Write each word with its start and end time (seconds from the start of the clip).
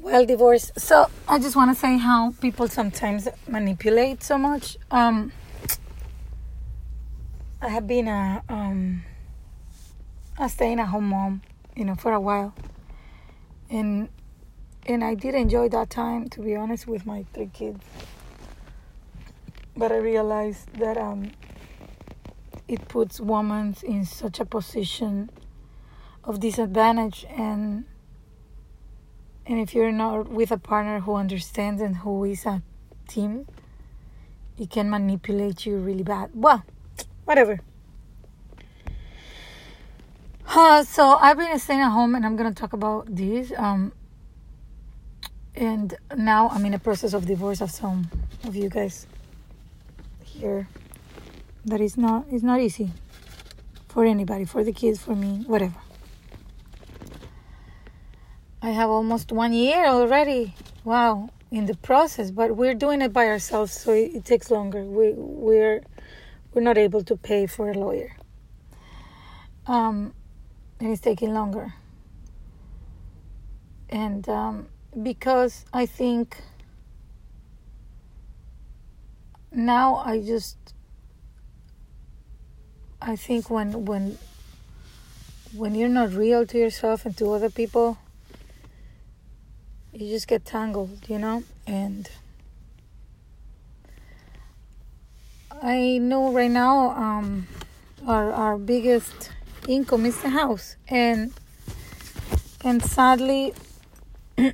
Well, 0.00 0.24
divorced 0.24 0.78
So 0.80 1.10
I 1.26 1.38
just 1.38 1.56
want 1.56 1.74
to 1.74 1.78
say 1.78 1.98
how 1.98 2.32
people 2.40 2.68
sometimes 2.68 3.28
manipulate 3.48 4.22
so 4.22 4.38
much. 4.38 4.78
Um, 4.90 5.32
I 7.60 7.68
have 7.68 7.86
been 7.86 8.06
a 8.06 8.42
um, 8.48 9.02
a 10.38 10.48
staying-at-home 10.48 11.08
mom, 11.08 11.42
you 11.74 11.84
know, 11.84 11.96
for 11.96 12.12
a 12.12 12.20
while, 12.20 12.54
and 13.68 14.08
and 14.86 15.02
I 15.02 15.14
did 15.14 15.34
enjoy 15.34 15.68
that 15.70 15.90
time, 15.90 16.28
to 16.30 16.40
be 16.40 16.54
honest, 16.54 16.86
with 16.86 17.04
my 17.04 17.24
three 17.34 17.50
kids. 17.52 17.84
But 19.76 19.90
I 19.90 19.96
realized 19.96 20.72
that 20.74 20.96
um, 20.96 21.32
it 22.68 22.86
puts 22.86 23.20
women 23.20 23.76
in 23.82 24.04
such 24.04 24.38
a 24.38 24.44
position 24.44 25.28
of 26.22 26.38
disadvantage 26.38 27.26
and 27.28 27.84
and 29.48 29.58
if 29.58 29.74
you're 29.74 29.90
not 29.90 30.28
with 30.28 30.52
a 30.52 30.58
partner 30.58 31.00
who 31.00 31.14
understands 31.14 31.80
and 31.80 31.96
who 31.96 32.24
is 32.24 32.44
a 32.44 32.62
team 33.08 33.46
it 34.58 34.70
can 34.70 34.90
manipulate 34.90 35.64
you 35.64 35.76
really 35.78 36.02
bad. 36.02 36.30
Well 36.34 36.62
whatever. 37.24 37.60
Uh, 40.46 40.82
so 40.82 41.16
i've 41.20 41.36
been 41.36 41.58
staying 41.58 41.80
at 41.80 41.90
home 41.90 42.14
and 42.14 42.24
i'm 42.24 42.36
to 42.36 42.52
talk 42.52 42.72
about 42.72 43.04
this 43.14 43.52
um, 43.56 43.92
and 45.54 45.94
now 46.16 46.48
i'm 46.48 46.64
in 46.64 46.74
a 46.74 46.78
process 46.78 47.12
of 47.12 47.26
divorce 47.26 47.60
of 47.60 47.70
some 47.70 48.10
of 48.44 48.56
you 48.56 48.68
guys 48.68 49.06
here. 50.24 50.68
That 51.64 51.80
is 51.80 51.96
not 51.96 52.24
it's 52.30 52.42
not 52.42 52.60
easy 52.60 52.92
for 53.88 54.04
anybody 54.04 54.44
for 54.44 54.64
the 54.64 54.72
kids 54.72 54.98
for 54.98 55.14
me 55.14 55.44
whatever 55.46 55.76
i 58.62 58.70
have 58.70 58.90
almost 58.90 59.32
one 59.32 59.52
year 59.52 59.86
already. 59.86 60.54
Wow 60.84 61.30
in 61.50 61.64
the 61.66 61.74
process 61.76 62.30
but 62.30 62.56
we're 62.56 62.74
doing 62.74 63.00
it 63.00 63.12
by 63.12 63.26
ourselves 63.26 63.72
so 63.72 63.92
it, 63.92 64.14
it 64.14 64.24
takes 64.24 64.50
longer. 64.50 64.82
We 64.82 65.12
we're 65.16 65.82
we're 66.52 66.62
not 66.62 66.76
able 66.78 67.02
to 67.04 67.16
pay 67.16 67.46
for 67.46 67.70
a 67.70 67.74
lawyer. 67.74 68.16
Um 69.66 70.12
and 70.80 70.92
it's 70.92 71.00
taking 71.00 71.32
longer. 71.34 71.74
And 73.88 74.28
um 74.28 74.66
because 75.02 75.64
i 75.72 75.86
think 75.86 76.36
now 79.52 79.96
i 79.96 80.20
just 80.20 80.56
I 83.00 83.14
think 83.14 83.48
when 83.48 83.84
when 83.84 84.18
when 85.54 85.74
you're 85.74 85.88
not 85.88 86.12
real 86.12 86.44
to 86.46 86.58
yourself 86.58 87.06
and 87.06 87.16
to 87.18 87.32
other 87.32 87.48
people, 87.48 87.96
you 90.00 90.10
just 90.10 90.28
get 90.28 90.44
tangled, 90.44 91.08
you 91.08 91.18
know? 91.18 91.42
And 91.66 92.08
I 95.62 95.98
know 95.98 96.32
right 96.32 96.50
now 96.50 96.90
um, 96.90 97.46
our 98.06 98.32
our 98.32 98.58
biggest 98.58 99.30
income 99.66 100.06
is 100.06 100.20
the 100.20 100.30
house, 100.30 100.76
and 100.88 101.32
and 102.64 102.82
sadly, 102.82 103.54
I 104.38 104.52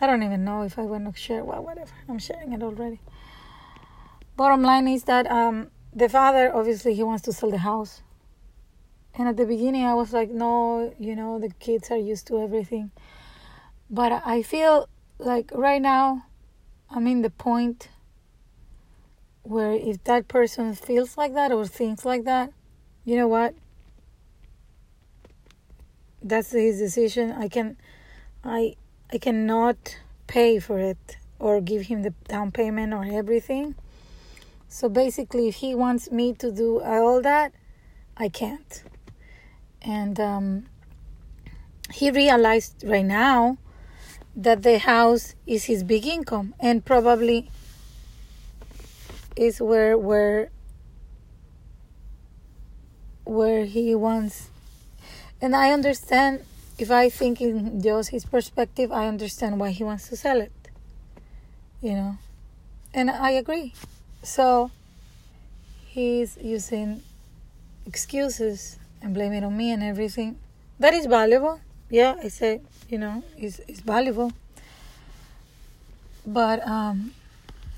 don't 0.00 0.22
even 0.22 0.44
know 0.44 0.62
if 0.62 0.78
I 0.78 0.82
want 0.82 1.12
to 1.14 1.20
share. 1.20 1.44
Well, 1.44 1.62
whatever, 1.62 1.92
I'm 2.08 2.18
sharing 2.18 2.52
it 2.52 2.62
already 2.62 3.00
bottom 4.36 4.62
line 4.62 4.88
is 4.88 5.04
that 5.04 5.30
um, 5.30 5.70
the 5.92 6.08
father 6.08 6.54
obviously 6.54 6.94
he 6.94 7.02
wants 7.02 7.22
to 7.22 7.32
sell 7.32 7.50
the 7.50 7.58
house 7.58 8.02
and 9.14 9.28
at 9.28 9.36
the 9.36 9.46
beginning 9.46 9.84
i 9.84 9.94
was 9.94 10.12
like 10.12 10.30
no 10.30 10.94
you 10.98 11.14
know 11.14 11.38
the 11.38 11.50
kids 11.60 11.90
are 11.90 11.96
used 11.96 12.26
to 12.26 12.42
everything. 12.42 12.90
But 13.90 14.22
i 14.24 14.42
feel 14.42 14.88
like 15.18 15.50
right 15.54 15.82
now 15.82 16.26
i'm 16.90 17.06
in 17.06 17.22
the 17.22 17.30
point 17.30 17.88
where 19.42 19.72
if 19.72 20.02
that 20.04 20.28
person 20.28 20.74
feels 20.74 21.16
like 21.18 21.34
that 21.34 21.52
or 21.52 21.66
thinks 21.66 22.04
like 22.04 22.24
that 22.24 22.52
you 23.04 23.16
know 23.16 23.26
what? 23.26 23.54
That's 26.22 26.52
his 26.52 26.78
decision. 26.78 27.32
I 27.32 27.48
can 27.48 27.76
i 28.44 28.74
i 29.12 29.18
cannot 29.18 29.98
pay 30.26 30.58
for 30.58 30.78
it 30.78 31.16
or 31.38 31.60
give 31.60 31.82
him 31.82 32.02
the 32.02 32.10
down 32.28 32.52
payment 32.52 32.94
or 32.94 33.04
everything. 33.04 33.74
So 34.68 34.88
basically, 34.88 35.48
if 35.48 35.56
he 35.56 35.74
wants 35.74 36.10
me 36.10 36.32
to 36.34 36.50
do 36.52 36.80
all 36.80 37.20
that, 37.22 37.52
I 38.16 38.28
can't. 38.28 38.84
And 39.84 40.18
um, 40.20 40.66
he 41.92 42.10
realized 42.10 42.84
right 42.86 43.04
now 43.04 43.58
that 44.34 44.62
the 44.62 44.78
house 44.78 45.34
is 45.46 45.64
his 45.64 45.84
big 45.84 46.06
income 46.06 46.54
and 46.58 46.84
probably 46.84 47.50
is 49.36 49.60
where 49.60 49.98
where 49.98 50.50
where 53.24 53.64
he 53.64 53.94
wants. 53.94 54.48
And 55.40 55.54
I 55.56 55.72
understand 55.72 56.44
if 56.78 56.90
I 56.90 57.08
think 57.08 57.40
in 57.40 57.82
just 57.82 58.10
his 58.10 58.24
perspective 58.24 58.90
I 58.92 59.06
understand 59.08 59.58
why 59.58 59.70
he 59.70 59.84
wants 59.84 60.08
to 60.08 60.16
sell 60.16 60.40
it 60.40 60.52
you 61.82 61.92
know? 61.94 62.16
And 62.94 63.10
I 63.10 63.30
agree. 63.30 63.74
So 64.22 64.70
he's 65.86 66.38
using 66.40 67.02
excuses 67.84 68.78
and 69.02 69.14
blame 69.14 69.32
it 69.32 69.44
on 69.44 69.56
me 69.56 69.72
and 69.72 69.82
everything. 69.82 70.38
That 70.78 70.94
is 70.94 71.06
valuable. 71.06 71.60
Yeah, 71.90 72.14
I 72.22 72.28
say, 72.28 72.60
you 72.88 72.98
know, 72.98 73.22
it's, 73.36 73.60
it's 73.68 73.80
valuable. 73.80 74.32
But 76.26 76.66
um, 76.66 77.12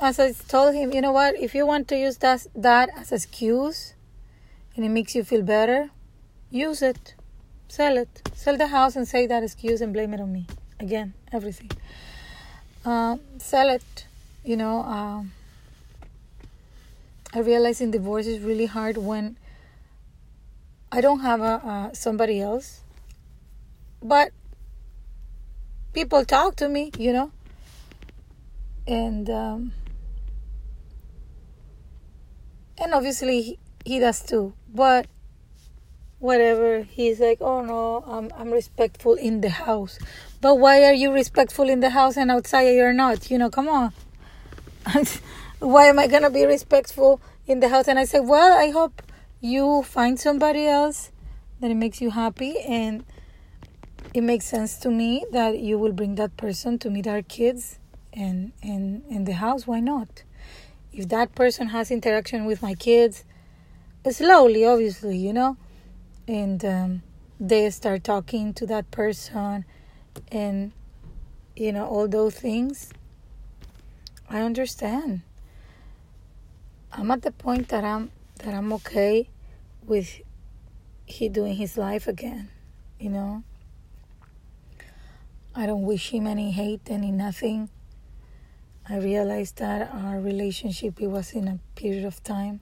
as 0.00 0.20
I 0.20 0.32
told 0.32 0.74
him, 0.74 0.92
you 0.92 1.00
know 1.00 1.12
what? 1.12 1.34
If 1.36 1.54
you 1.54 1.66
want 1.66 1.88
to 1.88 1.96
use 1.96 2.18
that, 2.18 2.46
that 2.54 2.90
as 2.96 3.10
excuse 3.10 3.94
and 4.76 4.84
it 4.84 4.90
makes 4.90 5.14
you 5.14 5.24
feel 5.24 5.42
better, 5.42 5.90
use 6.50 6.82
it. 6.82 7.14
Sell 7.68 7.96
it. 7.96 8.30
Sell 8.34 8.56
the 8.56 8.68
house 8.68 8.94
and 8.96 9.08
say 9.08 9.26
that 9.26 9.42
excuse 9.42 9.80
and 9.80 9.92
blame 9.92 10.14
it 10.14 10.20
on 10.20 10.32
me. 10.32 10.46
Again, 10.78 11.14
everything. 11.32 11.70
Uh, 12.84 13.16
sell 13.38 13.70
it. 13.70 14.06
You 14.44 14.56
know, 14.56 14.80
um, 14.80 15.32
I 17.32 17.40
realize 17.40 17.80
in 17.80 17.90
divorce 17.90 18.26
is 18.26 18.40
really 18.40 18.66
hard 18.66 18.98
when 18.98 19.36
I 20.94 21.00
don't 21.00 21.20
have 21.20 21.40
a, 21.40 21.90
somebody 21.92 22.40
else, 22.40 22.84
but 24.00 24.30
people 25.92 26.24
talk 26.24 26.54
to 26.62 26.68
me, 26.68 26.92
you 26.96 27.12
know, 27.12 27.32
and 28.86 29.28
um, 29.28 29.72
and 32.78 32.94
obviously 32.94 33.42
he, 33.42 33.58
he 33.84 33.98
does 33.98 34.22
too. 34.22 34.54
But 34.72 35.08
whatever, 36.20 36.82
he's 36.84 37.18
like, 37.18 37.38
oh 37.40 37.64
no, 37.64 38.04
I'm 38.06 38.30
I'm 38.38 38.52
respectful 38.52 39.14
in 39.14 39.40
the 39.40 39.50
house. 39.50 39.98
But 40.40 40.60
why 40.60 40.84
are 40.84 40.94
you 40.94 41.10
respectful 41.10 41.68
in 41.68 41.80
the 41.80 41.90
house 41.90 42.16
and 42.16 42.30
outside 42.30 42.68
you're 42.68 42.92
not? 42.92 43.32
You 43.32 43.38
know, 43.38 43.50
come 43.50 43.66
on. 43.66 43.92
why 45.58 45.86
am 45.86 45.98
I 45.98 46.06
gonna 46.06 46.30
be 46.30 46.44
respectful 46.44 47.20
in 47.48 47.58
the 47.58 47.68
house? 47.68 47.88
And 47.88 47.98
I 47.98 48.04
say, 48.04 48.20
well, 48.20 48.56
I 48.56 48.70
hope 48.70 49.02
you 49.44 49.82
find 49.82 50.18
somebody 50.18 50.66
else 50.66 51.12
that 51.60 51.70
it 51.70 51.74
makes 51.74 52.00
you 52.00 52.10
happy 52.10 52.58
and 52.60 53.04
it 54.14 54.22
makes 54.22 54.46
sense 54.46 54.78
to 54.78 54.90
me 54.90 55.26
that 55.32 55.58
you 55.58 55.78
will 55.78 55.92
bring 55.92 56.14
that 56.14 56.34
person 56.38 56.78
to 56.78 56.88
meet 56.88 57.06
our 57.06 57.20
kids 57.20 57.78
and 58.14 58.52
and 58.62 59.04
in 59.10 59.24
the 59.24 59.34
house. 59.34 59.66
Why 59.66 59.80
not? 59.80 60.22
If 60.92 61.08
that 61.08 61.34
person 61.34 61.68
has 61.68 61.90
interaction 61.90 62.46
with 62.46 62.62
my 62.62 62.74
kids 62.74 63.24
slowly 64.10 64.66
obviously 64.66 65.16
you 65.16 65.32
know 65.32 65.56
and 66.28 66.62
um, 66.64 67.02
they 67.40 67.70
start 67.70 68.04
talking 68.04 68.52
to 68.52 68.66
that 68.66 68.90
person 68.90 69.64
and 70.30 70.72
you 71.56 71.72
know 71.72 71.86
all 71.86 72.06
those 72.06 72.34
things 72.34 72.92
i 74.28 74.40
understand. 74.40 75.22
I'm 76.92 77.10
at 77.10 77.22
the 77.22 77.32
point 77.32 77.68
that 77.68 77.82
I'm 77.82 78.10
that 78.38 78.54
I'm 78.54 78.72
okay 78.74 79.28
with 79.86 80.20
he 81.06 81.28
doing 81.28 81.56
his 81.56 81.76
life 81.76 82.06
again, 82.08 82.48
you 82.98 83.10
know. 83.10 83.42
I 85.54 85.66
don't 85.66 85.82
wish 85.82 86.10
him 86.10 86.26
any 86.26 86.50
hate, 86.50 86.82
any 86.86 87.12
nothing. 87.12 87.68
I 88.88 88.98
realized 88.98 89.58
that 89.58 89.94
our 89.94 90.20
relationship 90.20 91.00
it 91.00 91.06
was 91.06 91.32
in 91.32 91.48
a 91.48 91.58
period 91.74 92.04
of 92.04 92.22
time. 92.22 92.60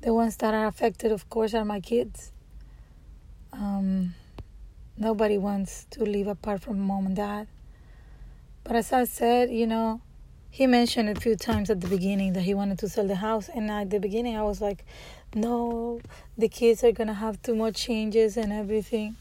The 0.00 0.14
ones 0.14 0.36
that 0.38 0.54
are 0.54 0.66
affected, 0.66 1.12
of 1.12 1.28
course, 1.28 1.52
are 1.54 1.64
my 1.64 1.80
kids. 1.80 2.32
Um, 3.52 4.14
nobody 4.96 5.36
wants 5.36 5.86
to 5.90 6.04
live 6.04 6.26
apart 6.26 6.62
from 6.62 6.80
mom 6.80 7.06
and 7.06 7.16
dad. 7.16 7.46
But 8.64 8.76
as 8.76 8.92
I 8.92 9.04
said, 9.04 9.50
you 9.50 9.66
know, 9.66 10.00
he 10.50 10.66
mentioned 10.66 11.08
a 11.08 11.14
few 11.18 11.36
times 11.36 11.70
at 11.70 11.80
the 11.80 11.86
beginning 11.88 12.32
that 12.32 12.42
he 12.42 12.54
wanted 12.54 12.78
to 12.78 12.88
sell 12.88 13.06
the 13.06 13.16
house 13.16 13.48
and 13.48 13.70
at 13.70 13.90
the 13.90 14.00
beginning 14.00 14.36
i 14.36 14.42
was 14.42 14.60
like 14.60 14.84
no 15.34 16.00
the 16.36 16.48
kids 16.48 16.82
are 16.82 16.92
gonna 16.92 17.14
have 17.14 17.40
too 17.42 17.54
much 17.54 17.76
changes 17.76 18.36
and 18.36 18.52
everything. 18.52 19.16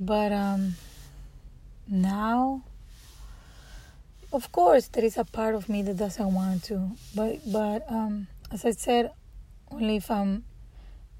But 0.00 0.32
um 0.32 0.74
now 1.88 2.62
of 4.32 4.50
course 4.50 4.88
there 4.88 5.04
is 5.04 5.16
a 5.16 5.24
part 5.24 5.54
of 5.54 5.68
me 5.68 5.82
that 5.82 5.96
doesn't 5.96 6.34
want 6.34 6.64
to 6.64 6.90
but 7.14 7.38
but 7.46 7.84
um 7.88 8.26
as 8.50 8.64
i 8.64 8.72
said 8.72 9.12
only 9.70 9.96
if 9.96 10.10
i'm 10.10 10.44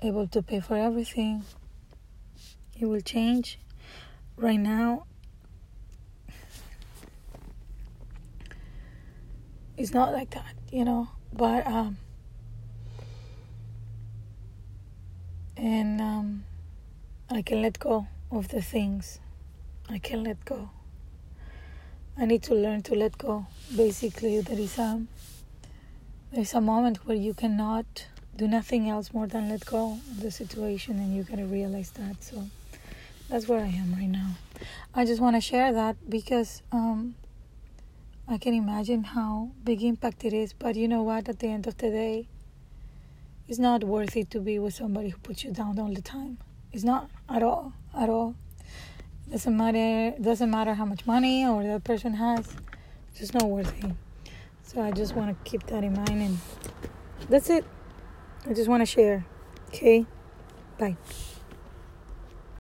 able 0.02 0.26
to 0.26 0.42
pay 0.42 0.58
for 0.58 0.76
everything 0.76 1.44
it 2.78 2.86
will 2.86 3.00
change. 3.00 3.58
Right 4.36 4.60
now 4.60 5.06
it's 9.76 9.92
not 9.92 10.12
like 10.12 10.30
that 10.30 10.54
you 10.72 10.84
know 10.84 11.08
but 11.32 11.66
um 11.66 11.96
and 15.56 16.00
um 16.00 16.44
i 17.30 17.42
can 17.42 17.62
let 17.62 17.78
go 17.78 18.06
of 18.30 18.48
the 18.48 18.62
things 18.62 19.20
i 19.88 19.98
can 19.98 20.24
let 20.24 20.44
go 20.44 20.70
I 22.18 22.24
need 22.24 22.42
to 22.44 22.54
learn 22.54 22.82
to 22.84 22.94
let 22.94 23.18
go. 23.18 23.46
Basically, 23.76 24.40
there 24.40 24.58
is 24.58 24.78
a 24.78 25.02
there 26.32 26.40
is 26.40 26.54
a 26.54 26.62
moment 26.62 27.06
where 27.06 27.16
you 27.16 27.34
cannot 27.34 28.06
do 28.34 28.48
nothing 28.48 28.88
else 28.88 29.12
more 29.12 29.26
than 29.26 29.50
let 29.50 29.66
go 29.66 29.98
of 30.10 30.20
the 30.22 30.30
situation, 30.30 30.98
and 30.98 31.14
you 31.14 31.24
gotta 31.24 31.44
realize 31.44 31.90
that. 31.90 32.24
So 32.24 32.48
that's 33.28 33.46
where 33.48 33.60
I 33.60 33.66
am 33.68 33.94
right 33.94 34.08
now. 34.08 34.30
I 34.94 35.04
just 35.04 35.20
want 35.20 35.36
to 35.36 35.42
share 35.42 35.74
that 35.74 35.96
because 36.08 36.62
um, 36.72 37.16
I 38.28 38.38
can 38.38 38.54
imagine 38.54 39.04
how 39.04 39.50
big 39.62 39.82
impact 39.82 40.24
it 40.24 40.32
is. 40.32 40.52
But 40.52 40.76
you 40.76 40.88
know 40.88 41.02
what? 41.02 41.28
At 41.28 41.38
the 41.38 41.48
end 41.48 41.66
of 41.66 41.76
the 41.78 41.90
day, 41.90 42.28
it's 43.48 43.58
not 43.58 43.84
worth 43.84 44.16
it 44.16 44.30
to 44.32 44.40
be 44.40 44.58
with 44.58 44.74
somebody 44.74 45.10
who 45.10 45.18
puts 45.18 45.44
you 45.44 45.52
down 45.52 45.78
all 45.78 45.92
the 45.92 46.02
time. 46.02 46.38
It's 46.72 46.84
not 46.84 47.08
at 47.28 47.42
all, 47.42 47.72
at 47.94 48.08
all 48.08 48.34
doesn't 49.30 49.56
matter 49.56 50.14
doesn't 50.20 50.50
matter 50.50 50.74
how 50.74 50.84
much 50.84 51.04
money 51.06 51.46
or 51.46 51.62
that 51.62 51.82
person 51.84 52.14
has 52.14 52.54
it's 53.10 53.18
just 53.18 53.34
not 53.34 53.44
worth 53.44 53.72
it 53.84 53.90
so 54.62 54.80
i 54.80 54.90
just 54.90 55.14
want 55.14 55.28
to 55.28 55.50
keep 55.50 55.64
that 55.66 55.82
in 55.82 55.92
mind 55.92 56.22
and 56.22 56.38
that's 57.28 57.50
it 57.50 57.64
i 58.48 58.52
just 58.52 58.68
want 58.68 58.80
to 58.80 58.86
share 58.86 59.24
okay 59.68 60.06
bye 60.78 60.96